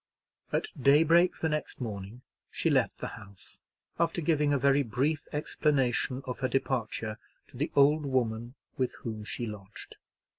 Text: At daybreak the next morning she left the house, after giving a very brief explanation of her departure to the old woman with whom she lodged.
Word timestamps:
At 0.51 0.65
daybreak 0.81 1.37
the 1.37 1.49
next 1.49 1.79
morning 1.79 2.23
she 2.49 2.71
left 2.71 2.97
the 2.97 3.09
house, 3.09 3.59
after 3.99 4.19
giving 4.19 4.51
a 4.51 4.57
very 4.57 4.81
brief 4.81 5.27
explanation 5.31 6.23
of 6.25 6.39
her 6.39 6.47
departure 6.49 7.19
to 7.49 7.57
the 7.57 7.69
old 7.75 8.07
woman 8.07 8.55
with 8.77 8.95
whom 9.03 9.23
she 9.23 9.45
lodged. 9.45 9.97